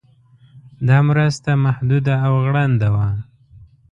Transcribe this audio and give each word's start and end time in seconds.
دا 0.87 0.97
مرسته 1.09 1.49
محدوده 1.65 2.15
او 2.25 2.33
غړنده 2.45 2.89
وه. 2.95 3.07